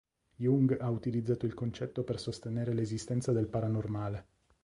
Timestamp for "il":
1.45-1.53